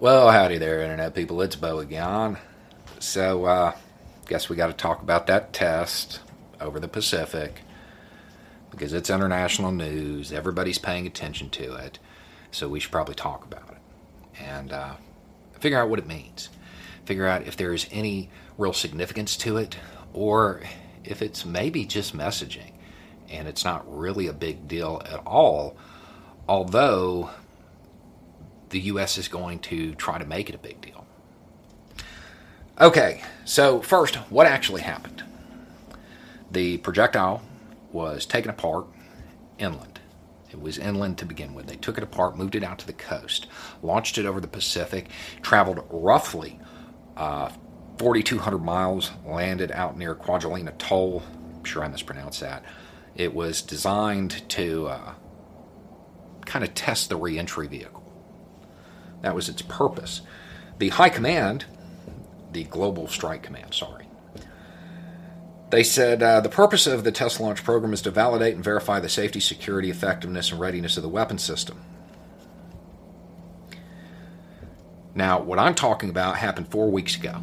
Well, 0.00 0.30
howdy 0.30 0.58
there, 0.58 0.80
Internet 0.80 1.16
people. 1.16 1.42
It's 1.42 1.56
Beau 1.56 1.80
again. 1.80 2.38
So, 3.00 3.46
uh, 3.46 3.72
guess 4.28 4.48
we 4.48 4.54
got 4.54 4.68
to 4.68 4.72
talk 4.72 5.02
about 5.02 5.26
that 5.26 5.52
test 5.52 6.20
over 6.60 6.78
the 6.78 6.86
Pacific 6.86 7.62
because 8.70 8.92
it's 8.92 9.10
international 9.10 9.72
news. 9.72 10.32
Everybody's 10.32 10.78
paying 10.78 11.08
attention 11.08 11.50
to 11.50 11.74
it. 11.74 11.98
So, 12.52 12.68
we 12.68 12.78
should 12.78 12.92
probably 12.92 13.16
talk 13.16 13.44
about 13.44 13.70
it 13.70 14.40
and 14.40 14.72
uh, 14.72 14.94
figure 15.58 15.80
out 15.80 15.90
what 15.90 15.98
it 15.98 16.06
means. 16.06 16.48
Figure 17.04 17.26
out 17.26 17.48
if 17.48 17.56
there 17.56 17.74
is 17.74 17.88
any 17.90 18.30
real 18.56 18.72
significance 18.72 19.36
to 19.38 19.56
it 19.56 19.78
or 20.12 20.60
if 21.02 21.22
it's 21.22 21.44
maybe 21.44 21.84
just 21.84 22.16
messaging 22.16 22.70
and 23.28 23.48
it's 23.48 23.64
not 23.64 23.82
really 23.92 24.28
a 24.28 24.32
big 24.32 24.68
deal 24.68 25.02
at 25.10 25.26
all. 25.26 25.76
Although 26.48 27.30
the 28.70 28.80
U.S. 28.80 29.18
is 29.18 29.28
going 29.28 29.58
to 29.60 29.94
try 29.94 30.18
to 30.18 30.24
make 30.24 30.48
it 30.48 30.54
a 30.54 30.58
big 30.58 30.80
deal. 30.80 31.06
Okay, 32.80 33.22
so 33.44 33.80
first, 33.80 34.16
what 34.30 34.46
actually 34.46 34.82
happened? 34.82 35.24
The 36.50 36.78
projectile 36.78 37.42
was 37.92 38.24
taken 38.24 38.50
apart 38.50 38.86
inland. 39.58 39.98
It 40.50 40.60
was 40.60 40.78
inland 40.78 41.18
to 41.18 41.26
begin 41.26 41.54
with. 41.54 41.66
They 41.66 41.76
took 41.76 41.98
it 41.98 42.04
apart, 42.04 42.36
moved 42.36 42.54
it 42.54 42.62
out 42.62 42.78
to 42.78 42.86
the 42.86 42.92
coast, 42.92 43.48
launched 43.82 44.16
it 44.16 44.24
over 44.24 44.40
the 44.40 44.48
Pacific, 44.48 45.08
traveled 45.42 45.84
roughly 45.90 46.58
uh, 47.16 47.50
4,200 47.98 48.58
miles, 48.58 49.10
landed 49.26 49.72
out 49.72 49.98
near 49.98 50.14
Kwajalein 50.14 50.68
Atoll. 50.68 51.22
I'm 51.56 51.64
sure 51.64 51.84
I 51.84 51.88
mispronounced 51.88 52.40
that. 52.40 52.64
It 53.14 53.34
was 53.34 53.60
designed 53.60 54.48
to 54.50 54.86
uh, 54.86 55.14
kind 56.46 56.64
of 56.64 56.74
test 56.74 57.08
the 57.08 57.16
reentry 57.16 57.66
vehicle. 57.66 57.97
That 59.22 59.34
was 59.34 59.48
its 59.48 59.62
purpose. 59.62 60.22
The 60.78 60.90
High 60.90 61.08
Command, 61.08 61.64
the 62.52 62.64
Global 62.64 63.08
Strike 63.08 63.42
Command, 63.42 63.74
sorry, 63.74 64.08
they 65.70 65.82
said 65.82 66.22
uh, 66.22 66.40
the 66.40 66.48
purpose 66.48 66.86
of 66.86 67.04
the 67.04 67.12
test 67.12 67.40
launch 67.40 67.62
program 67.62 67.92
is 67.92 68.00
to 68.02 68.10
validate 68.10 68.54
and 68.54 68.64
verify 68.64 69.00
the 69.00 69.08
safety, 69.08 69.40
security, 69.40 69.90
effectiveness, 69.90 70.50
and 70.50 70.60
readiness 70.60 70.96
of 70.96 71.02
the 71.02 71.08
weapon 71.08 71.36
system. 71.36 71.78
Now, 75.14 75.40
what 75.40 75.58
I'm 75.58 75.74
talking 75.74 76.10
about 76.10 76.36
happened 76.36 76.68
four 76.68 76.90
weeks 76.90 77.16
ago. 77.16 77.42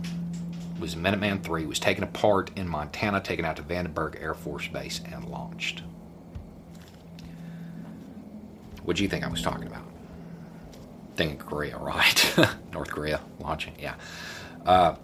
It 0.76 0.82
was 0.82 0.96
Minuteman 0.96 1.44
3 1.44 1.66
was 1.66 1.80
taken 1.80 2.04
apart 2.04 2.52
in 2.56 2.68
Montana, 2.68 3.22
taken 3.22 3.46
out 3.46 3.58
to 3.58 3.64
Vandenberg 3.64 4.22
Air 4.22 4.34
Force 4.34 4.68
Base, 4.68 5.02
and 5.12 5.26
launched. 5.26 5.84
What 8.84 8.98
do 8.98 9.04
you 9.04 9.10
think 9.10 9.24
I 9.24 9.28
was 9.28 9.42
talking 9.42 9.68
about? 9.68 9.84
Thing 11.16 11.32
in 11.32 11.38
Korea, 11.38 11.78
right? 11.78 12.38
North 12.74 12.90
Korea 12.90 13.22
launching, 13.40 13.76
yeah. 13.80 13.96
Uh, 14.66 14.96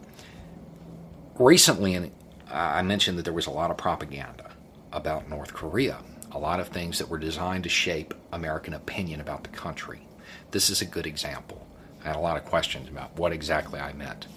recently, 1.35 1.95
uh, 1.97 2.09
I 2.49 2.81
mentioned 2.81 3.17
that 3.17 3.23
there 3.23 3.33
was 3.33 3.47
a 3.47 3.51
lot 3.51 3.71
of 3.71 3.77
propaganda 3.77 4.51
about 4.91 5.29
North 5.29 5.53
Korea, 5.53 5.97
a 6.31 6.39
lot 6.39 6.59
of 6.59 6.67
things 6.69 6.97
that 6.99 7.09
were 7.09 7.17
designed 7.17 7.63
to 7.63 7.69
shape 7.69 8.13
American 8.31 8.73
opinion 8.73 9.21
about 9.21 9.43
the 9.43 9.49
country. 9.49 10.07
This 10.51 10.69
is 10.69 10.81
a 10.81 10.85
good 10.85 11.05
example. 11.05 11.65
I 12.03 12.07
had 12.07 12.15
a 12.15 12.19
lot 12.19 12.37
of 12.37 12.45
questions 12.45 12.89
about 12.89 13.15
what 13.17 13.31
exactly 13.31 13.79
I 13.79 13.93
meant. 13.93 14.27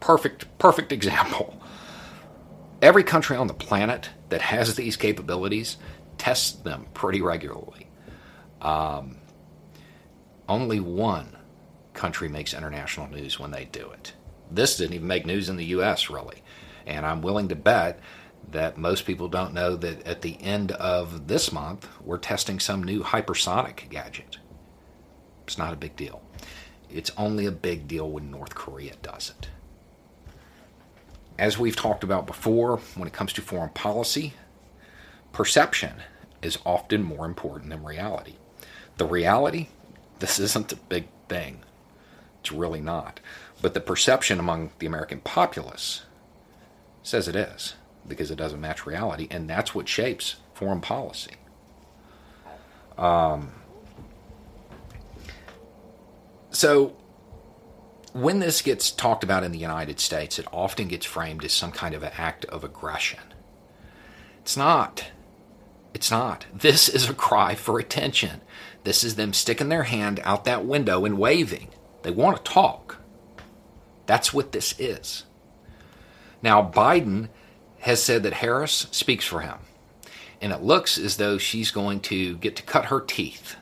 Perfect, 0.00 0.46
perfect 0.58 0.92
example. 0.92 1.60
Every 2.80 3.02
country 3.02 3.36
on 3.36 3.46
the 3.46 3.54
planet 3.54 4.10
that 4.28 4.42
has 4.42 4.74
these 4.74 4.96
capabilities 4.96 5.76
tests 6.18 6.52
them 6.52 6.86
pretty 6.94 7.20
regularly. 7.20 7.88
Um, 8.60 9.16
only 10.48 10.80
one 10.80 11.36
country 11.92 12.28
makes 12.28 12.54
international 12.54 13.08
news 13.08 13.38
when 13.38 13.50
they 13.50 13.64
do 13.66 13.90
it. 13.90 14.12
This 14.50 14.76
didn't 14.76 14.94
even 14.94 15.06
make 15.06 15.26
news 15.26 15.48
in 15.48 15.56
the 15.56 15.64
U.S., 15.66 16.10
really. 16.10 16.42
And 16.86 17.06
I'm 17.06 17.22
willing 17.22 17.48
to 17.48 17.56
bet 17.56 18.00
that 18.50 18.76
most 18.76 19.06
people 19.06 19.28
don't 19.28 19.54
know 19.54 19.74
that 19.76 20.06
at 20.06 20.22
the 20.22 20.40
end 20.42 20.72
of 20.72 21.28
this 21.28 21.50
month, 21.50 21.88
we're 22.02 22.18
testing 22.18 22.60
some 22.60 22.82
new 22.82 23.02
hypersonic 23.02 23.88
gadget. 23.88 24.38
It's 25.44 25.58
not 25.58 25.72
a 25.72 25.76
big 25.76 25.96
deal. 25.96 26.22
It's 26.90 27.10
only 27.16 27.46
a 27.46 27.52
big 27.52 27.88
deal 27.88 28.10
when 28.10 28.30
North 28.30 28.54
Korea 28.54 28.94
does 29.02 29.32
it. 29.38 29.48
As 31.38 31.58
we've 31.58 31.74
talked 31.74 32.04
about 32.04 32.26
before, 32.26 32.78
when 32.94 33.08
it 33.08 33.14
comes 33.14 33.32
to 33.32 33.42
foreign 33.42 33.70
policy, 33.70 34.34
perception 35.32 35.94
is 36.42 36.58
often 36.64 37.02
more 37.02 37.24
important 37.24 37.70
than 37.70 37.82
reality. 37.82 38.34
The 38.98 39.06
reality 39.06 39.68
this 40.18 40.38
isn't 40.38 40.72
a 40.72 40.76
big 40.76 41.08
thing. 41.28 41.60
It's 42.40 42.52
really 42.52 42.80
not. 42.80 43.20
But 43.62 43.74
the 43.74 43.80
perception 43.80 44.38
among 44.38 44.72
the 44.78 44.86
American 44.86 45.20
populace 45.20 46.02
says 47.02 47.28
it 47.28 47.36
is 47.36 47.74
because 48.06 48.30
it 48.30 48.36
doesn't 48.36 48.60
match 48.60 48.86
reality, 48.86 49.28
and 49.30 49.48
that's 49.48 49.74
what 49.74 49.88
shapes 49.88 50.36
foreign 50.52 50.80
policy. 50.80 51.36
Um, 52.98 53.52
so, 56.50 56.96
when 58.12 58.38
this 58.38 58.62
gets 58.62 58.90
talked 58.90 59.24
about 59.24 59.42
in 59.42 59.52
the 59.52 59.58
United 59.58 59.98
States, 59.98 60.38
it 60.38 60.46
often 60.52 60.88
gets 60.88 61.06
framed 61.06 61.44
as 61.44 61.52
some 61.52 61.72
kind 61.72 61.94
of 61.94 62.02
an 62.02 62.12
act 62.16 62.44
of 62.46 62.62
aggression. 62.62 63.20
It's 64.40 64.56
not. 64.56 65.06
It's 65.94 66.10
not. 66.10 66.46
This 66.52 66.88
is 66.88 67.08
a 67.08 67.14
cry 67.14 67.54
for 67.54 67.78
attention. 67.78 68.40
This 68.82 69.04
is 69.04 69.14
them 69.14 69.32
sticking 69.32 69.68
their 69.68 69.84
hand 69.84 70.20
out 70.24 70.44
that 70.44 70.66
window 70.66 71.04
and 71.04 71.16
waving. 71.16 71.68
They 72.02 72.10
want 72.10 72.36
to 72.36 72.42
talk. 72.42 72.98
That's 74.06 74.34
what 74.34 74.52
this 74.52 74.74
is. 74.78 75.24
Now, 76.42 76.68
Biden 76.68 77.28
has 77.80 78.02
said 78.02 78.22
that 78.24 78.34
Harris 78.34 78.88
speaks 78.90 79.24
for 79.24 79.40
him. 79.40 79.58
And 80.40 80.52
it 80.52 80.62
looks 80.62 80.98
as 80.98 81.16
though 81.16 81.38
she's 81.38 81.70
going 81.70 82.00
to 82.00 82.36
get 82.36 82.56
to 82.56 82.62
cut 82.62 82.86
her 82.86 83.00
teeth 83.00 83.56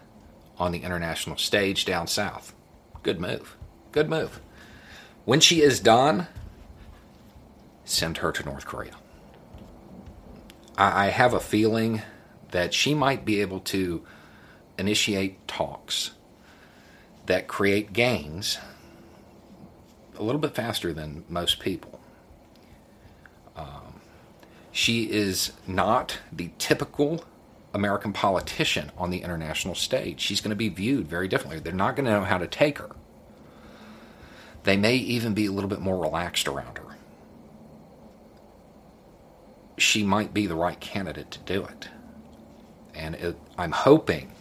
on 0.59 0.73
the 0.73 0.83
international 0.83 1.37
stage 1.37 1.85
down 1.85 2.09
south. 2.09 2.55
Good 3.03 3.21
move. 3.21 3.57
Good 3.93 4.09
move. 4.09 4.41
When 5.25 5.39
she 5.39 5.61
is 5.61 5.79
done, 5.79 6.27
send 7.85 8.19
her 8.19 8.33
to 8.33 8.45
North 8.45 8.67
Korea. 8.67 8.97
I 10.77 11.09
have 11.09 11.35
a 11.35 11.41
feeling 11.41 12.03
that 12.53 12.73
she 12.73 12.95
might 12.95 13.25
be 13.25 13.41
able 13.41 13.61
to 13.61 14.03
initiate 14.79 15.47
talks 15.47 16.13
that 17.27 17.49
create 17.49 17.93
gains 17.93 18.59
a 20.19 20.23
little 20.23 20.41
bit 20.41 20.55
faster 20.55 20.93
than 20.93 21.25
most 21.29 21.59
people. 21.59 22.01
Um, 23.57 24.01
she 24.71 25.11
is 25.11 25.53
not 25.67 26.19
the 26.33 26.51
typical 26.59 27.25
American 27.75 28.13
politician 28.13 28.91
on 28.97 29.11
the 29.11 29.19
international 29.19 29.75
stage. 29.75 30.21
She's 30.21 30.41
going 30.41 30.51
to 30.51 30.57
be 30.57 30.69
viewed 30.69 31.09
very 31.09 31.29
differently. 31.29 31.61
They're 31.61 31.73
not 31.73 31.97
going 31.97 32.07
to 32.07 32.13
know 32.13 32.25
how 32.25 32.39
to 32.39 32.47
take 32.47 32.79
her. 32.79 32.91
They 34.65 34.77
may 34.77 34.97
even 34.97 35.35
be 35.35 35.47
a 35.47 35.53
little 35.53 35.71
bit 35.71 35.81
more 35.81 35.99
relaxed 35.99 36.47
around 36.47 36.79
her. 36.79 36.97
She 39.79 40.05
might 40.05 40.33
be 40.33 40.47
the 40.47 40.55
right 40.55 40.79
candidate 40.79 41.31
to 41.33 41.39
do 41.41 41.65
it. 41.65 41.89
And 42.95 43.15
it, 43.15 43.39
I'm 43.57 43.73
hoping 43.73 44.33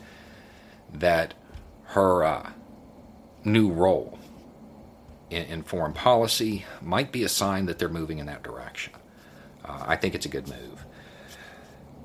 that 0.94 1.34
her 1.86 2.24
uh, 2.24 2.52
new 3.44 3.72
role 3.72 4.18
in, 5.30 5.44
in, 5.46 5.64
foreign 5.64 5.94
policy 5.94 6.66
might 6.82 7.12
be 7.12 7.24
a 7.24 7.30
sign 7.30 7.66
that 7.66 7.80
they're 7.80 7.90
moving 7.90 8.20
in 8.20 8.26
that 8.26 8.44
direction. 8.44 8.94
Uh, 9.64 9.84
I 9.88 9.96
think 9.96 10.16
it's 10.16 10.26
a 10.26 10.30
good 10.30 10.48
move. 10.48 10.86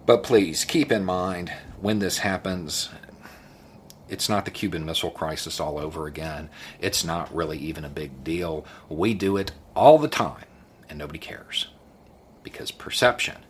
But 0.07 0.23
please 0.23 0.65
keep 0.65 0.93
in 0.93 1.05
mind 1.05 1.53
when 1.81 1.99
this 1.99 2.19
happens, 2.19 2.89
it's 4.09 4.29
not 4.29 4.45
the 4.45 4.51
Cuban 4.53 4.85
Missile 4.85 5.11
Crisis 5.11 5.59
all 5.59 5.79
over 5.79 6.07
again. 6.07 6.49
It's 6.81 7.05
not 7.05 7.35
really 7.35 7.59
even 7.59 7.85
a 7.85 7.89
big 7.89 8.23
deal. 8.23 8.65
We 8.89 9.15
do 9.15 9.37
it 9.37 9.53
all 9.75 9.99
the 9.99 10.09
time, 10.09 10.45
and 10.89 10.99
nobody 10.99 11.19
cares 11.19 11.69
because 12.45 12.71
perception 12.71 13.46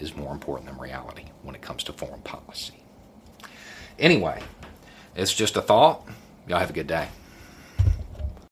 is 0.00 0.16
more 0.16 0.32
important 0.32 0.68
than 0.68 0.78
reality 0.78 1.26
when 1.42 1.54
it 1.54 1.62
comes 1.62 1.84
to 1.84 1.92
foreign 1.92 2.22
policy. 2.22 2.74
Anyway, 3.98 4.40
it's 5.14 5.34
just 5.34 5.56
a 5.56 5.62
thought. 5.62 6.06
Y'all 6.48 6.58
have 6.58 6.70
a 6.70 6.74
good 6.74 6.86
day. 6.86 7.08